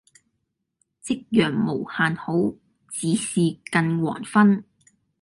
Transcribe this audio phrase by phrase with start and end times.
[0.03, 0.05] 夕陽
[1.51, 2.33] 無限好，
[2.89, 4.63] 只是近黃昏。